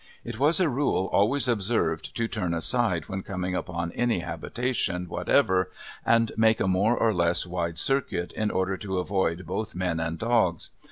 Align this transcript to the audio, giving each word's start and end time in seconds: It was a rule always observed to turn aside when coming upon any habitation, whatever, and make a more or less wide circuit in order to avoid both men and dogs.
It 0.23 0.39
was 0.39 0.59
a 0.59 0.67
rule 0.67 1.05
always 1.13 1.47
observed 1.47 2.15
to 2.17 2.27
turn 2.27 2.55
aside 2.55 3.07
when 3.07 3.21
coming 3.21 3.53
upon 3.53 3.91
any 3.91 4.21
habitation, 4.21 5.07
whatever, 5.07 5.69
and 6.03 6.31
make 6.35 6.59
a 6.59 6.67
more 6.67 6.97
or 6.97 7.13
less 7.13 7.45
wide 7.45 7.77
circuit 7.77 8.31
in 8.33 8.49
order 8.49 8.77
to 8.77 8.97
avoid 8.97 9.45
both 9.45 9.75
men 9.75 9.99
and 9.99 10.17
dogs. 10.17 10.71